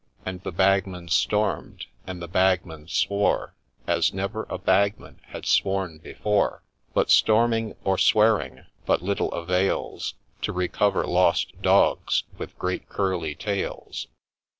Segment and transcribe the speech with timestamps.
[0.25, 3.53] And the Bagman storm'd, and the Bagman swore
[3.85, 6.63] As never a Bagman had sworn before;
[6.95, 14.07] But storming or swearing but little avails To recover lost dogs with great curly tails.